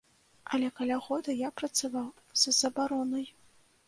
Але 0.55 0.69
каля 0.77 0.95
года 1.07 1.35
я 1.39 1.49
працаваў 1.61 2.07
з 2.45 2.55
забаронай. 2.61 3.29